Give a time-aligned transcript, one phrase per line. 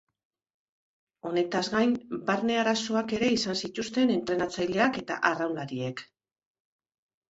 [1.31, 1.93] Honetaz gain
[2.31, 6.07] barne arazoak ere izan zituzten entrenatzaileak eta arraunlariek.